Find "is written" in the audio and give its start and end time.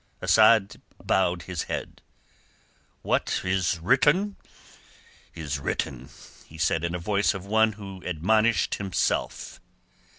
3.43-4.35, 5.35-6.09